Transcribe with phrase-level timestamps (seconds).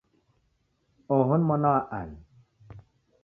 [1.15, 2.19] Oho ni mwana wa ani?